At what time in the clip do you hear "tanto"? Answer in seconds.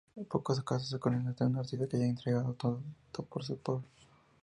2.55-3.23